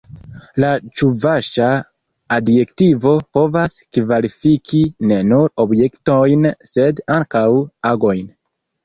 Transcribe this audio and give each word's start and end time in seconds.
La 0.61 0.69
ĉuvaŝa 0.99 1.65
adjektivo 2.37 3.11
povas 3.39 3.75
kvalifiki 3.97 4.81
ne 5.11 5.19
nur 5.33 5.47
objektojn 5.65 6.49
sed 6.73 7.03
ankaŭ 7.19 7.45
agojn. 7.93 8.27